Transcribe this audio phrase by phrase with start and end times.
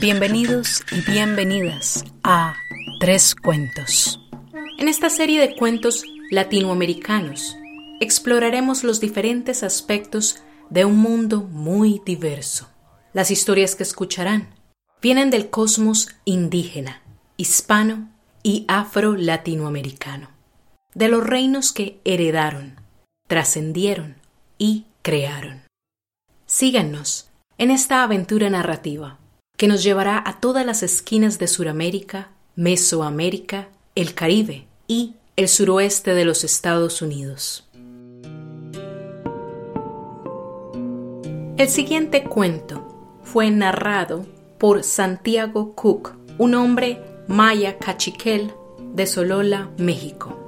[0.00, 2.54] Bienvenidos y bienvenidas a
[3.00, 4.18] Tres Cuentos.
[4.78, 7.54] En esta serie de cuentos latinoamericanos
[8.00, 12.70] exploraremos los diferentes aspectos de un mundo muy diverso.
[13.12, 14.48] Las historias que escucharán
[15.02, 17.02] vienen del cosmos indígena,
[17.36, 18.08] hispano
[18.42, 20.30] y afro-latinoamericano,
[20.94, 22.80] de los reinos que heredaron,
[23.28, 24.16] trascendieron
[24.56, 25.60] y crearon.
[26.46, 27.28] Síganos
[27.58, 29.19] en esta aventura narrativa
[29.60, 36.14] que nos llevará a todas las esquinas de Suramérica, Mesoamérica, el Caribe y el suroeste
[36.14, 37.68] de los Estados Unidos.
[41.58, 44.24] El siguiente cuento fue narrado
[44.56, 46.98] por Santiago Cook, un hombre
[47.28, 48.54] maya cachiquel
[48.94, 50.38] de Solola, México.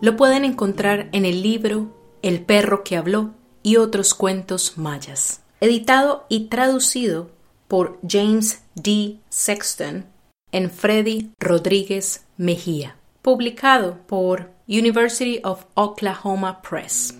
[0.00, 1.88] Lo pueden encontrar en el libro
[2.22, 7.35] El perro que habló y otros cuentos mayas, editado y traducido
[7.68, 9.18] por James D.
[9.28, 10.06] Sexton
[10.52, 17.14] en Freddy Rodríguez Mejía, publicado por University of Oklahoma Press.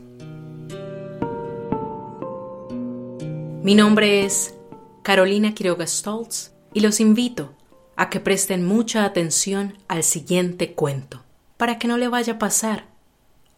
[3.63, 4.55] Mi nombre es
[5.03, 7.53] Carolina Quiroga Stoltz y los invito
[7.97, 11.23] a que presten mucha atención al siguiente cuento,
[11.57, 12.85] para que no le vaya a pasar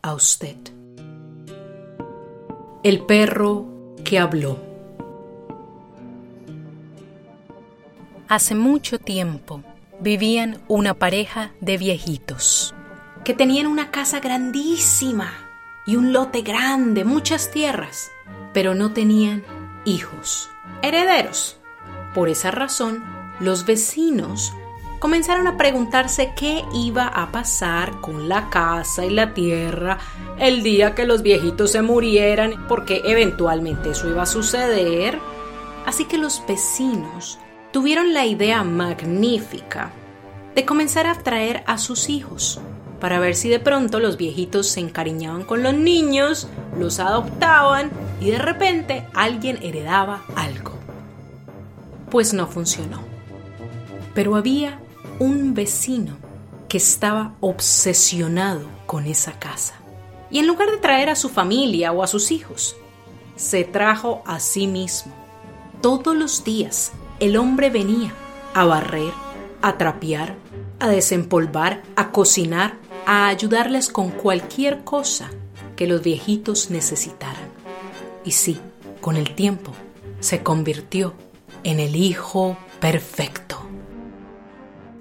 [0.00, 0.56] a usted.
[2.82, 3.66] El perro
[4.04, 4.67] que habló.
[8.28, 9.62] Hace mucho tiempo
[10.00, 12.74] vivían una pareja de viejitos
[13.24, 15.32] que tenían una casa grandísima
[15.86, 18.10] y un lote grande, muchas tierras,
[18.52, 19.44] pero no tenían
[19.86, 20.50] hijos,
[20.82, 21.56] herederos.
[22.14, 23.02] Por esa razón,
[23.40, 24.52] los vecinos
[24.98, 29.96] comenzaron a preguntarse qué iba a pasar con la casa y la tierra
[30.38, 35.18] el día que los viejitos se murieran, porque eventualmente eso iba a suceder.
[35.86, 37.38] Así que los vecinos
[37.78, 39.92] tuvieron la idea magnífica
[40.56, 42.60] de comenzar a traer a sus hijos
[42.98, 48.32] para ver si de pronto los viejitos se encariñaban con los niños, los adoptaban y
[48.32, 50.72] de repente alguien heredaba algo.
[52.10, 53.00] Pues no funcionó.
[54.12, 54.80] Pero había
[55.20, 56.16] un vecino
[56.68, 59.74] que estaba obsesionado con esa casa.
[60.32, 62.74] Y en lugar de traer a su familia o a sus hijos,
[63.36, 65.14] se trajo a sí mismo.
[65.80, 66.90] Todos los días
[67.20, 68.12] el hombre venía
[68.54, 69.12] a barrer,
[69.60, 70.36] a trapear,
[70.78, 72.74] a desempolvar, a cocinar,
[73.06, 75.30] a ayudarles con cualquier cosa
[75.76, 77.48] que los viejitos necesitaran.
[78.24, 78.60] Y sí,
[79.00, 79.72] con el tiempo
[80.20, 81.14] se convirtió
[81.64, 83.58] en el hijo perfecto.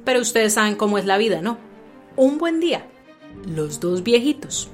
[0.03, 1.57] Pero ustedes saben cómo es la vida, ¿no?
[2.15, 2.87] Un buen día,
[3.45, 4.69] los dos viejitos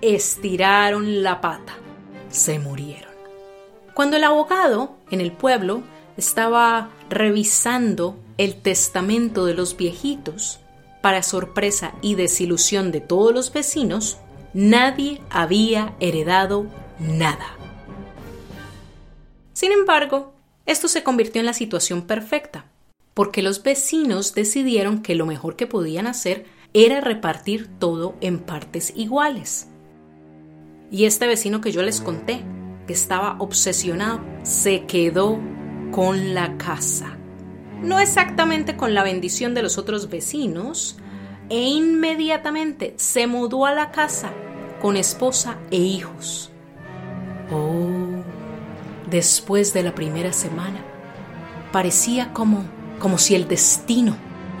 [0.00, 1.74] estiraron la pata,
[2.30, 3.10] se murieron.
[3.94, 5.82] Cuando el abogado en el pueblo
[6.20, 10.60] estaba revisando el testamento de los viejitos,
[11.02, 14.18] para sorpresa y desilusión de todos los vecinos,
[14.52, 16.66] nadie había heredado
[16.98, 17.56] nada.
[19.54, 20.34] Sin embargo,
[20.66, 22.66] esto se convirtió en la situación perfecta,
[23.14, 26.44] porque los vecinos decidieron que lo mejor que podían hacer
[26.74, 29.68] era repartir todo en partes iguales.
[30.90, 32.42] Y este vecino que yo les conté,
[32.86, 35.38] que estaba obsesionado, se quedó
[35.90, 37.16] con la casa.
[37.82, 40.96] No exactamente con la bendición de los otros vecinos,
[41.48, 44.30] e inmediatamente se mudó a la casa
[44.80, 46.50] con esposa e hijos.
[47.50, 48.22] Oh,
[49.10, 50.84] después de la primera semana,
[51.72, 52.64] parecía como,
[53.00, 54.16] como si el destino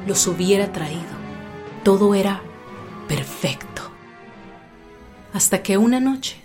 [0.06, 1.20] los hubiera traído.
[1.84, 2.42] Todo era
[3.06, 3.82] perfecto.
[5.32, 6.36] Hasta que una noche,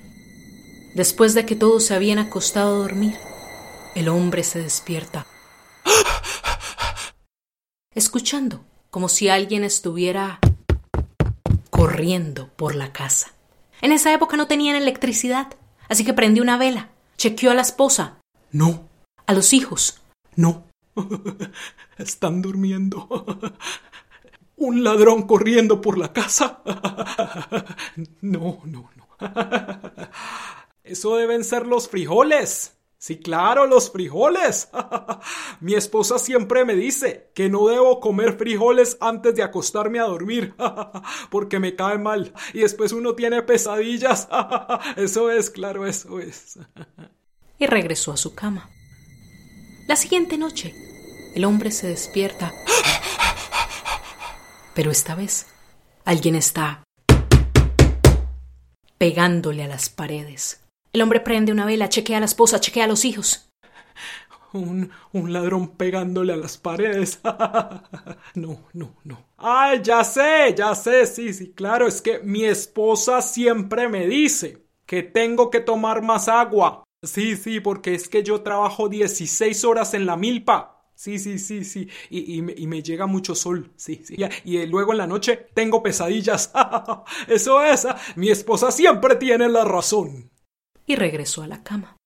[0.94, 3.16] después de que todos se habían acostado a dormir,
[3.96, 5.26] el hombre se despierta,
[7.94, 10.40] escuchando como si alguien estuviera
[11.70, 13.34] corriendo por la casa.
[13.82, 15.56] En esa época no tenían electricidad,
[15.88, 18.20] así que prendió una vela, chequeó a la esposa.
[18.52, 18.88] No.
[19.26, 20.02] A los hijos.
[20.36, 20.66] No.
[21.98, 23.26] Están durmiendo.
[24.58, 26.62] Un ladrón corriendo por la casa.
[28.22, 29.08] No, no, no.
[30.84, 32.75] Eso deben ser los frijoles.
[32.98, 34.70] Sí, claro, los frijoles.
[35.60, 40.56] Mi esposa siempre me dice que no debo comer frijoles antes de acostarme a dormir,
[41.30, 44.28] porque me cae mal y después uno tiene pesadillas.
[44.96, 46.58] Eso es, claro, eso es.
[47.60, 48.70] Y regresó a su cama.
[49.88, 50.74] La siguiente noche,
[51.36, 52.52] el hombre se despierta.
[54.74, 55.48] Pero esta vez,
[56.06, 56.84] alguien está
[58.98, 60.65] pegándole a las paredes.
[60.96, 63.50] El hombre prende una vela, chequea a la esposa, chequea a los hijos.
[64.54, 67.20] un, ladrón pegándole a las paredes.
[68.36, 69.26] no, no, no.
[69.36, 74.68] Ay, ya sé, ya sé, sí, sí, claro, es que mi esposa siempre me dice
[74.86, 76.86] que tengo que tomar más agua.
[77.04, 80.86] Sí, sí, porque es que yo trabajo 16 horas en la milpa.
[80.96, 81.90] Sí, sí, sí, sí.
[82.10, 83.70] Y, me, llega mucho sol.
[83.76, 84.16] Sí, sí.
[84.46, 86.54] Y, luego en la noche tengo pesadillas.
[87.28, 87.86] Eso es.
[88.16, 90.32] Mi esposa siempre tiene la razón.
[90.86, 91.98] Y regresó a la cama.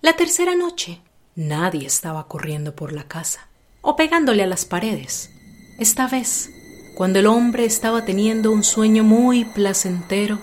[0.00, 1.02] La tercera noche,
[1.34, 3.48] nadie estaba corriendo por la casa
[3.80, 5.30] o pegándole a las paredes.
[5.78, 6.50] Esta vez,
[6.96, 10.38] cuando el hombre estaba teniendo un sueño muy placentero,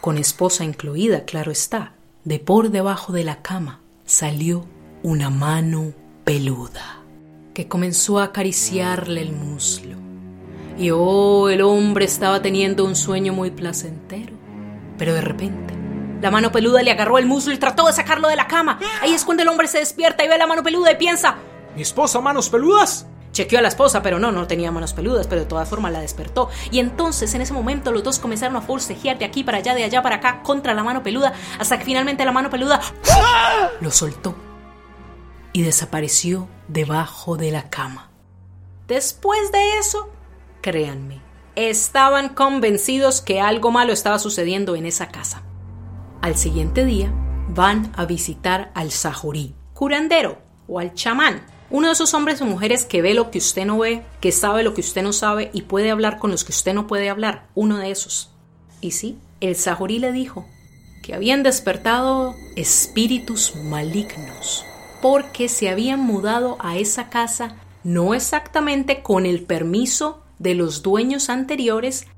[0.00, 1.94] con esposa incluida, claro está,
[2.24, 4.66] de por debajo de la cama salió
[5.02, 5.94] una mano
[6.24, 7.02] peluda
[7.54, 9.96] que comenzó a acariciarle el muslo.
[10.78, 14.34] Y oh, el hombre estaba teniendo un sueño muy placentero.
[14.98, 15.75] Pero de repente,
[16.20, 18.78] la mano peluda le agarró el muslo y trató de sacarlo de la cama.
[19.00, 21.36] Ahí es cuando el hombre se despierta y ve la mano peluda y piensa:
[21.74, 23.06] ¿Mi esposa, manos peludas?
[23.32, 26.00] Chequeó a la esposa, pero no, no tenía manos peludas, pero de todas formas la
[26.00, 26.48] despertó.
[26.70, 29.84] Y entonces en ese momento los dos comenzaron a forcejear de aquí para allá, de
[29.84, 32.80] allá para acá, contra la mano peluda, hasta que finalmente la mano peluda
[33.80, 34.34] lo soltó
[35.52, 38.10] y desapareció debajo de la cama.
[38.88, 40.08] Después de eso,
[40.62, 41.20] créanme,
[41.56, 45.42] estaban convencidos que algo malo estaba sucediendo en esa casa.
[46.26, 47.12] Al siguiente día,
[47.50, 52.84] van a visitar al sajorí, curandero o al chamán, uno de esos hombres o mujeres
[52.84, 55.62] que ve lo que usted no ve, que sabe lo que usted no sabe y
[55.62, 58.32] puede hablar con los que usted no puede hablar, uno de esos.
[58.80, 60.44] Y sí, el sajorí le dijo
[61.04, 64.64] que habían despertado espíritus malignos
[65.00, 71.30] porque se habían mudado a esa casa no exactamente con el permiso de los dueños
[71.30, 72.08] anteriores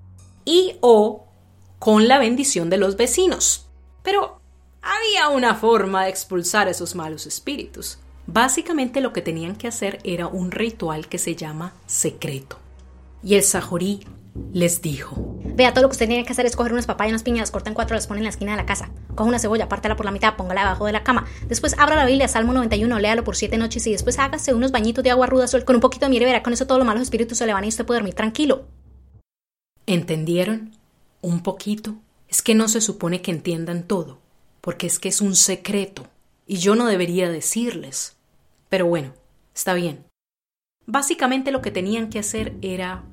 [0.46, 1.26] y o
[1.78, 3.67] con la bendición de los vecinos.
[4.02, 4.40] Pero
[4.82, 7.98] había una forma de expulsar esos malos espíritus.
[8.26, 12.58] Básicamente lo que tenían que hacer era un ritual que se llama secreto.
[13.22, 14.06] Y el Sajorí
[14.52, 17.22] les dijo: Vea, todo lo que usted tiene que hacer es coger unas papayas, unas
[17.22, 18.90] piñas, las corta en cuatro, las pone en la esquina de la casa.
[19.14, 21.26] Coja una cebolla, pártela por la mitad, póngala debajo de la cama.
[21.48, 25.02] Después abra la Biblia, Salmo 91, léalo por siete noches y después hágase unos bañitos
[25.02, 26.86] de agua ruda sol con un poquito de miel y verá con eso todos los
[26.86, 28.66] malos espíritus se le van y usted puede dormir tranquilo.
[29.86, 30.76] ¿Entendieron?
[31.22, 31.96] Un poquito.
[32.28, 34.18] Es que no se supone que entiendan todo,
[34.60, 36.06] porque es que es un secreto
[36.46, 38.16] y yo no debería decirles.
[38.68, 39.14] Pero bueno,
[39.54, 40.04] está bien.
[40.86, 43.04] Básicamente lo que tenían que hacer era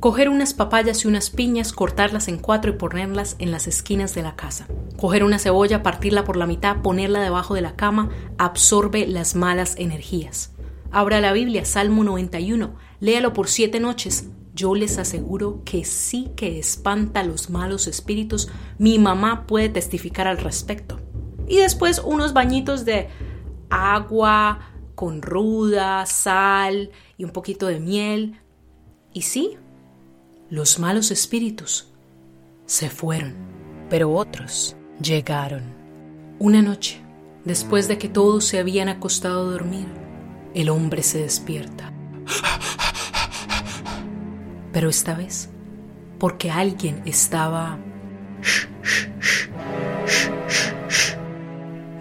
[0.00, 4.22] Coger unas papayas y unas piñas, cortarlas en cuatro y ponerlas en las esquinas de
[4.22, 4.66] la casa.
[4.96, 9.74] Coger una cebolla, partirla por la mitad, ponerla debajo de la cama, absorbe las malas
[9.76, 10.52] energías.
[10.90, 14.30] Abra la Biblia, Salmo 91, léalo por siete noches.
[14.54, 18.48] Yo les aseguro que sí que espanta los malos espíritus.
[18.78, 20.98] Mi mamá puede testificar al respecto.
[21.46, 23.08] Y después unos bañitos de
[23.70, 28.40] agua con ruda, sal y un poquito de miel.
[29.12, 29.56] Y sí,
[30.50, 31.88] los malos espíritus
[32.66, 33.34] se fueron,
[33.88, 35.62] pero otros llegaron.
[36.38, 37.00] Una noche,
[37.44, 39.86] después de que todos se habían acostado a dormir,
[40.54, 41.92] el hombre se despierta.
[44.72, 45.50] Pero esta vez,
[46.18, 47.78] porque alguien estaba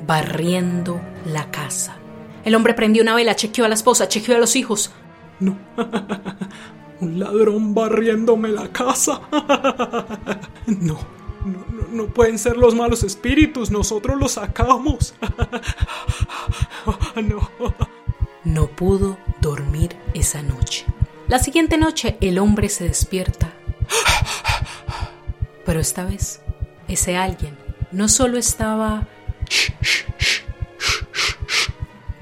[0.06, 1.96] barriendo la casa.
[2.44, 4.92] El hombre prendió una vela, chequeó a la esposa, chequeó a los hijos.
[5.40, 5.58] No,
[7.00, 9.22] un ladrón barriéndome la casa.
[10.68, 11.00] No,
[11.46, 15.16] no, no, pueden ser los malos espíritus, nosotros los sacamos.
[17.16, 17.50] No.
[18.46, 20.86] No pudo dormir esa noche.
[21.30, 23.54] La siguiente noche el hombre se despierta.
[25.64, 26.42] Pero esta vez,
[26.88, 27.56] ese alguien
[27.92, 29.08] no solo estaba...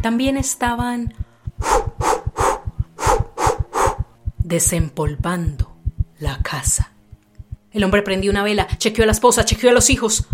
[0.02, 1.14] También estaban
[4.40, 5.74] desempolvando
[6.20, 6.92] la casa.
[7.72, 10.28] El hombre prendió una vela, chequeó a la esposa, chequeó a los hijos.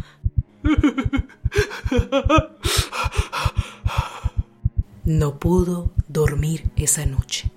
[5.06, 7.51] No pudo dormir esa noche.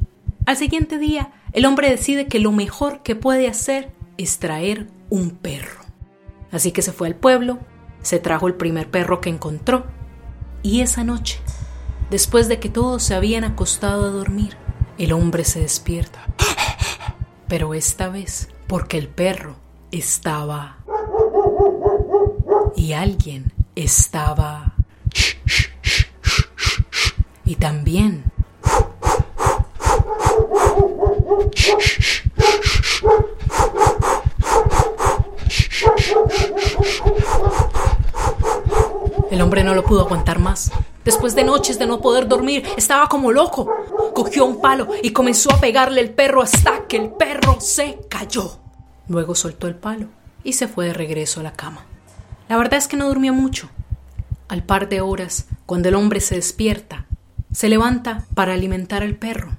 [0.46, 5.30] Al siguiente día, el hombre decide que lo mejor que puede hacer es traer un
[5.30, 5.80] perro.
[6.52, 7.58] Así que se fue al pueblo,
[8.00, 9.86] se trajo el primer perro que encontró,
[10.62, 11.40] y esa noche,
[12.10, 14.56] después de que todos se habían acostado a dormir,
[14.98, 16.24] el hombre se despierta.
[17.48, 19.56] Pero esta vez porque el perro
[19.90, 20.78] estaba...
[22.76, 24.74] Y alguien estaba...
[27.44, 28.35] Y también...
[39.76, 40.72] lo pudo aguantar más
[41.06, 43.72] Después de noches de no poder dormir, estaba como loco.
[44.12, 48.58] Cogió un palo y comenzó a pegarle el perro hasta que el perro se cayó.
[49.06, 50.08] Luego soltó el palo
[50.42, 51.86] y se fue de regreso a la cama.
[52.48, 53.70] La verdad es que no durmió mucho.
[54.48, 57.06] Al par de horas, cuando el hombre se despierta,
[57.52, 59.52] se levanta para alimentar al perro.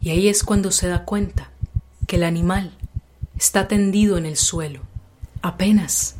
[0.00, 1.52] Y ahí es cuando se da cuenta
[2.08, 2.76] que el animal
[3.38, 4.80] está tendido en el suelo,
[5.40, 6.16] apenas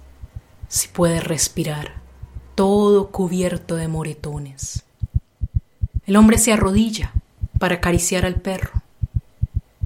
[0.68, 1.99] si puede respirar,
[2.60, 4.84] todo cubierto de moretones.
[6.04, 7.14] El hombre se arrodilla
[7.58, 8.82] para acariciar al perro.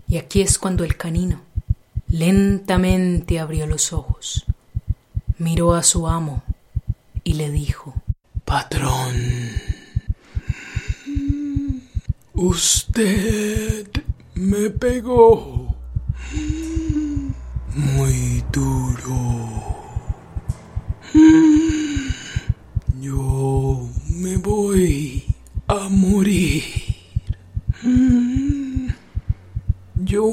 [0.09, 1.41] Y aquí es cuando el canino
[2.09, 4.45] lentamente abrió los ojos,
[5.39, 6.43] miró a su amo
[7.23, 7.95] y le dijo,
[8.45, 9.15] Patrón,
[12.33, 13.87] usted
[14.35, 15.77] me pegó
[17.73, 19.75] muy duro.
[23.05, 25.23] Yo me voy
[25.69, 26.65] a morir.
[29.97, 30.25] Yo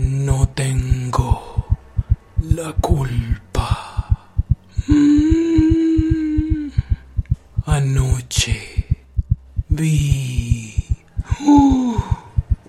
[0.00, 1.64] no tengo
[2.50, 4.34] la culpa.
[7.64, 8.84] Anoche
[9.68, 10.74] vi
[11.46, 11.94] uh,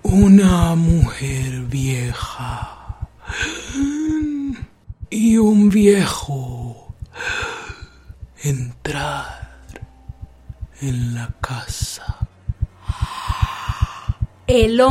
[0.03, 3.09] una mujer vieja
[5.09, 6.93] y un viejo
[8.43, 9.39] entrar
[10.81, 12.17] en la casa.
[14.47, 14.81] El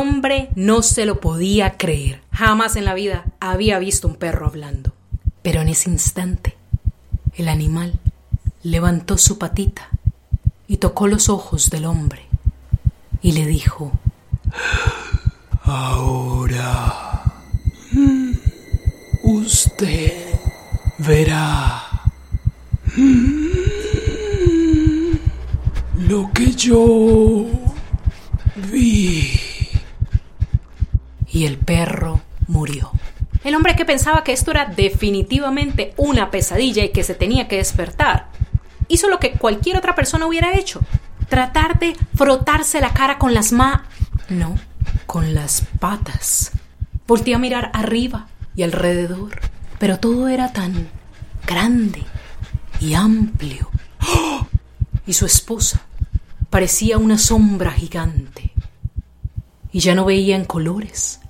[0.55, 2.21] no se lo podía creer.
[2.33, 4.93] Jamás en la vida había visto un perro hablando.
[5.43, 6.57] Pero en ese instante,
[7.35, 7.99] el animal
[8.63, 9.89] levantó su patita
[10.67, 12.27] y tocó los ojos del hombre
[13.23, 13.93] y le dijo,
[15.63, 17.23] Ahora
[19.23, 20.13] usted
[20.99, 21.83] verá
[25.97, 27.58] lo que yo
[31.39, 32.91] y el perro murió.
[33.45, 37.59] El hombre que pensaba que esto era definitivamente una pesadilla y que se tenía que
[37.59, 38.27] despertar,
[38.89, 40.81] hizo lo que cualquier otra persona hubiera hecho.
[41.29, 43.85] Tratar de frotarse la cara con las ma...
[44.29, 44.57] No,
[45.07, 46.51] con las patas.
[47.07, 48.27] Volté a mirar arriba
[48.57, 49.41] y alrededor,
[49.79, 50.89] pero todo era tan
[51.47, 52.03] grande
[52.81, 53.71] y amplio.
[54.09, 54.45] ¡Oh!
[55.07, 55.83] Y su esposa
[56.51, 58.51] parecía una sombra gigante.
[59.71, 61.21] Y ya no veía en colores,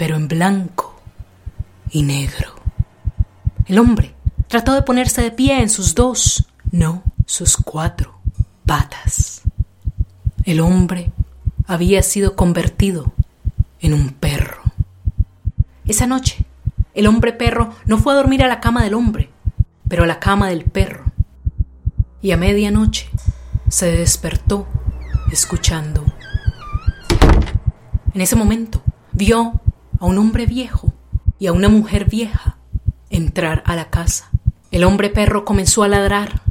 [0.00, 0.98] pero en blanco
[1.90, 2.54] y negro.
[3.66, 4.14] El hombre
[4.48, 8.18] trató de ponerse de pie en sus dos, no, sus cuatro
[8.64, 9.42] patas.
[10.44, 11.12] El hombre
[11.66, 13.12] había sido convertido
[13.78, 14.62] en un perro.
[15.84, 16.46] Esa noche,
[16.94, 19.28] el hombre perro no fue a dormir a la cama del hombre,
[19.86, 21.04] pero a la cama del perro.
[22.22, 23.10] Y a medianoche
[23.68, 24.66] se despertó
[25.30, 26.06] escuchando.
[28.14, 29.60] En ese momento vio
[30.00, 30.92] a un hombre viejo
[31.38, 32.56] y a una mujer vieja
[33.10, 34.30] entrar a la casa.
[34.72, 36.42] El hombre perro comenzó a ladrar,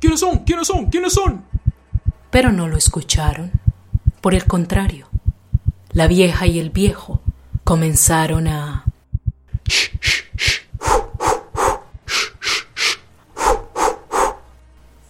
[0.00, 0.38] ¿Quiénes son?
[0.44, 0.86] ¿Quiénes son?
[0.86, 1.44] ¿Quiénes son?
[2.30, 3.50] pero no lo escucharon.
[4.20, 5.08] Por el contrario,
[5.92, 7.20] la vieja y el viejo
[7.64, 8.84] comenzaron a...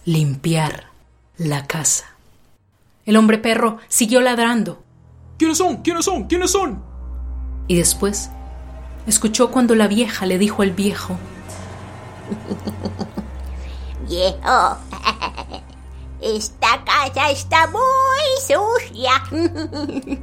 [0.03, 0.87] limpiar
[1.37, 2.05] la casa.
[3.05, 4.83] El hombre perro siguió ladrando
[5.37, 5.77] ¿Quiénes son?
[5.83, 6.25] ¿Quiénes son?
[6.25, 6.83] ¿Quiénes son?
[7.67, 8.29] Y después
[9.07, 11.17] escuchó cuando la vieja le dijo al viejo,
[14.07, 14.77] Viejo,
[16.21, 17.81] esta casa está muy
[18.45, 19.23] sucia.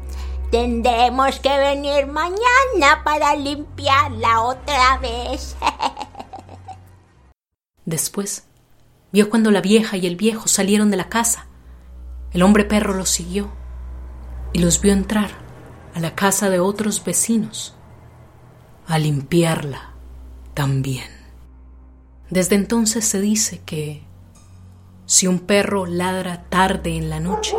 [0.50, 5.57] Tendremos que venir mañana para limpiarla otra vez.
[7.87, 8.45] Después
[9.11, 11.47] vio cuando la vieja y el viejo salieron de la casa.
[12.33, 13.49] El hombre perro los siguió
[14.52, 15.48] y los vio entrar
[15.99, 17.75] a la casa de otros vecinos
[18.87, 19.95] a limpiarla
[20.55, 21.09] también.
[22.31, 24.05] Desde entonces se dice que
[25.07, 27.57] si un perro ladra tarde en la noche,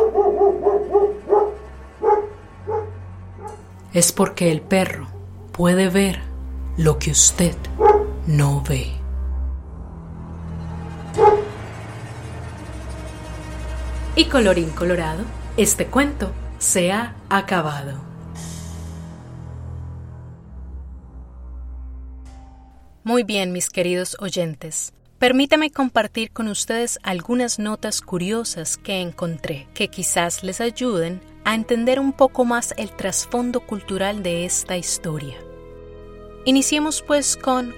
[3.92, 5.06] es porque el perro
[5.52, 6.22] puede ver
[6.78, 7.56] lo que usted
[8.26, 8.90] no ve.
[14.16, 15.24] Y colorín colorado,
[15.58, 18.09] este cuento se ha acabado.
[23.02, 24.92] Muy bien, mis queridos oyentes.
[25.18, 31.98] Permítame compartir con ustedes algunas notas curiosas que encontré que quizás les ayuden a entender
[31.98, 35.36] un poco más el trasfondo cultural de esta historia.
[36.44, 37.74] Iniciemos pues con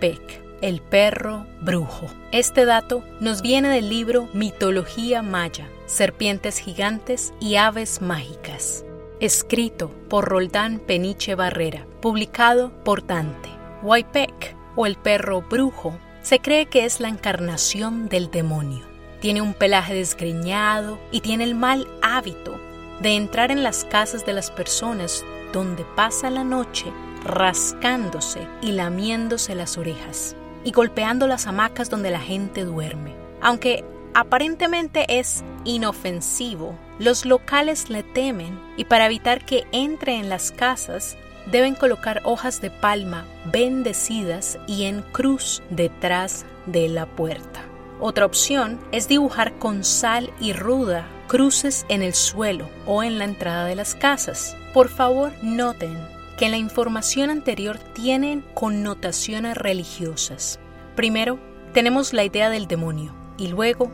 [0.00, 0.20] Pig.
[0.62, 2.06] el perro brujo.
[2.32, 8.86] Este dato nos viene del libro Mitología Maya, Serpientes Gigantes y Aves Mágicas,
[9.20, 13.55] escrito por Roldán Peniche Barrera, publicado por Dante.
[13.86, 18.84] Waipek, o el perro brujo, se cree que es la encarnación del demonio.
[19.20, 22.60] Tiene un pelaje desgreñado y tiene el mal hábito
[23.00, 26.86] de entrar en las casas de las personas donde pasa la noche
[27.22, 33.14] rascándose y lamiéndose las orejas y golpeando las hamacas donde la gente duerme.
[33.40, 40.50] Aunque aparentemente es inofensivo, los locales le temen y para evitar que entre en las
[40.50, 41.16] casas
[41.50, 47.62] deben colocar hojas de palma bendecidas y en cruz detrás de la puerta.
[48.00, 53.24] Otra opción es dibujar con sal y ruda cruces en el suelo o en la
[53.24, 54.56] entrada de las casas.
[54.74, 55.96] Por favor, noten
[56.36, 60.60] que la información anterior tienen connotaciones religiosas.
[60.94, 61.38] Primero,
[61.72, 63.90] tenemos la idea del demonio y luego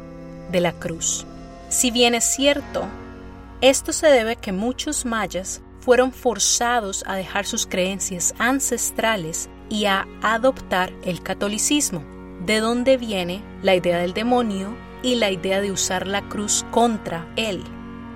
[0.50, 1.24] de la cruz.
[1.68, 2.84] Si bien es cierto,
[3.60, 9.86] esto se debe a que muchos mayas fueron forzados a dejar sus creencias ancestrales y
[9.86, 12.04] a adoptar el catolicismo,
[12.46, 17.26] de donde viene la idea del demonio y la idea de usar la cruz contra
[17.34, 17.64] él.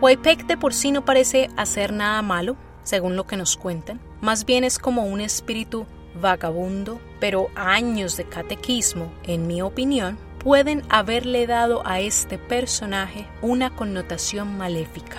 [0.00, 4.46] Huaypec de por sí no parece hacer nada malo, según lo que nos cuentan, más
[4.46, 5.86] bien es como un espíritu
[6.20, 13.74] vagabundo, pero años de catequismo, en mi opinión, pueden haberle dado a este personaje una
[13.74, 15.16] connotación maléfica.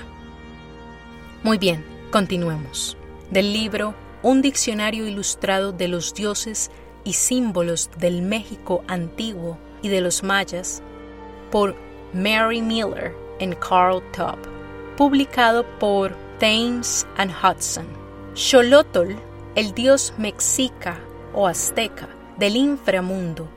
[1.43, 2.97] Muy bien, continuemos.
[3.31, 6.71] Del libro Un diccionario ilustrado de los dioses
[7.03, 10.81] y símbolos del México antiguo y de los mayas,
[11.51, 11.75] por
[12.13, 14.37] Mary Miller en Carl Top,
[14.97, 17.87] publicado por Thames and Hudson.
[18.33, 19.13] Xolotl,
[19.55, 20.99] el dios mexica
[21.33, 23.47] o azteca del inframundo,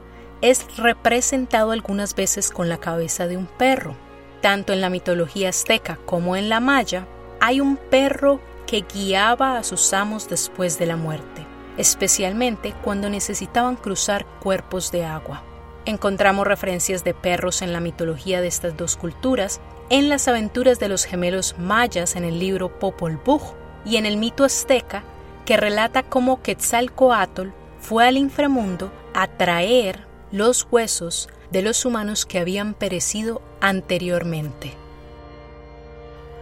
[0.40, 3.94] es representado algunas veces con la cabeza de un perro.
[4.40, 7.06] Tanto en la mitología azteca como en la maya,
[7.50, 11.44] hay un perro que guiaba a sus amos después de la muerte,
[11.78, 15.42] especialmente cuando necesitaban cruzar cuerpos de agua.
[15.84, 20.88] Encontramos referencias de perros en la mitología de estas dos culturas, en las aventuras de
[20.88, 23.40] los gemelos mayas en el libro Popol Vuh
[23.84, 25.02] y en el mito azteca
[25.44, 27.48] que relata cómo Quetzalcoatl
[27.80, 34.79] fue al inframundo a traer los huesos de los humanos que habían perecido anteriormente.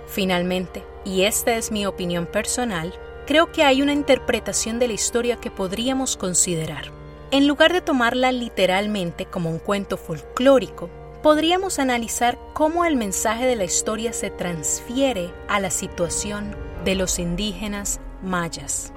[0.08, 2.94] Finalmente, y esta es mi opinión personal,
[3.26, 6.90] creo que hay una interpretación de la historia que podríamos considerar.
[7.30, 10.88] En lugar de tomarla literalmente como un cuento folclórico,
[11.22, 17.18] podríamos analizar cómo el mensaje de la historia se transfiere a la situación de los
[17.18, 18.92] indígenas mayas.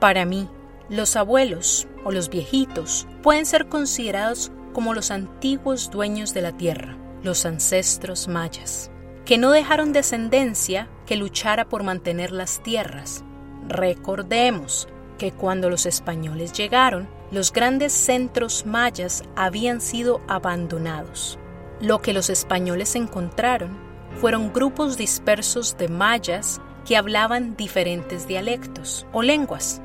[0.00, 0.48] Para mí,
[0.88, 6.96] los abuelos o los viejitos pueden ser considerados como los antiguos dueños de la tierra,
[7.22, 8.90] los ancestros mayas,
[9.28, 13.24] que no dejaron descendencia que luchara por mantener las tierras.
[13.68, 14.88] Recordemos
[15.18, 21.38] que cuando los españoles llegaron, los grandes centros mayas habían sido abandonados.
[21.78, 23.76] Lo que los españoles encontraron
[24.18, 29.82] fueron grupos dispersos de mayas que hablaban diferentes dialectos o lenguas.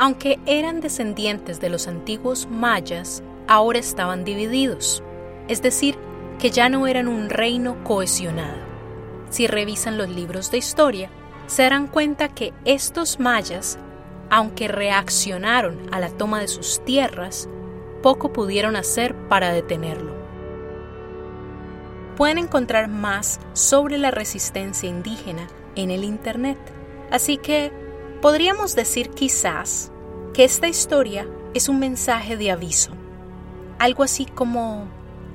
[0.00, 5.00] Aunque eran descendientes de los antiguos mayas, ahora estaban divididos,
[5.46, 5.96] es decir,
[6.40, 8.69] que ya no eran un reino cohesionado.
[9.30, 11.10] Si revisan los libros de historia,
[11.46, 13.78] se darán cuenta que estos mayas
[14.30, 17.48] aunque reaccionaron a la toma de sus tierras,
[18.00, 20.14] poco pudieron hacer para detenerlo.
[22.16, 26.58] Pueden encontrar más sobre la resistencia indígena en el Internet,
[27.10, 27.72] así que
[28.22, 29.90] podríamos decir quizás
[30.32, 32.92] que esta historia es un mensaje de aviso,
[33.78, 34.86] algo así como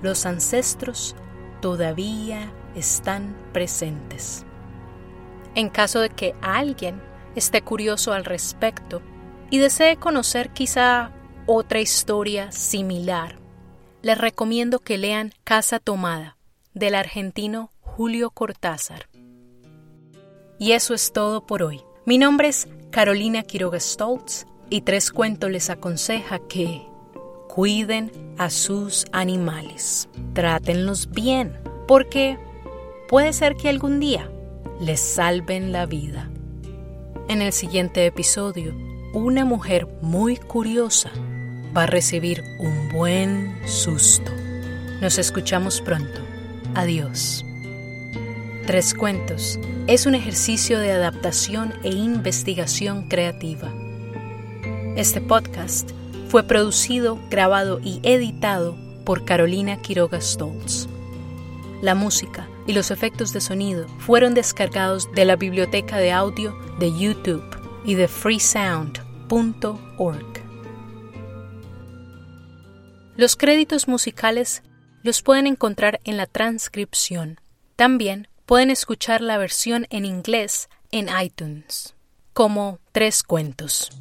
[0.01, 1.15] los ancestros
[1.62, 4.46] todavía están presentes.
[5.56, 7.02] En caso de que alguien
[7.36, 9.02] esté curioso al respecto
[9.50, 11.12] y desee conocer quizá
[11.46, 13.38] otra historia similar,
[14.02, 16.38] les recomiendo que lean Casa Tomada
[16.74, 19.08] del argentino Julio Cortázar.
[20.60, 21.82] Y eso es todo por hoy.
[22.06, 26.86] Mi nombre es Carolina Quiroga Stoltz y Tres Cuentos les aconseja que
[27.48, 31.58] cuiden a sus animales, trátenlos bien,
[31.88, 32.38] porque
[33.08, 34.30] puede ser que algún día
[34.80, 36.30] les salven la vida.
[37.28, 38.74] En el siguiente episodio,
[39.13, 41.12] una mujer muy curiosa
[41.76, 44.32] va a recibir un buen susto.
[45.02, 46.22] Nos escuchamos pronto.
[46.74, 47.46] Adiós.
[48.65, 53.72] Tres Cuentos es un ejercicio de adaptación e investigación creativa.
[54.96, 55.91] Este podcast
[56.30, 60.88] fue producido, grabado y editado por Carolina Quiroga Stoltz.
[61.82, 66.97] La música y los efectos de sonido fueron descargados de la biblioteca de audio de
[66.97, 67.43] YouTube
[67.84, 69.06] y de freesound.org.
[73.17, 74.62] Los créditos musicales
[75.04, 77.39] los pueden encontrar en la transcripción.
[77.75, 81.95] También pueden escuchar la versión en inglés en iTunes,
[82.34, 83.91] como Tres Cuentos.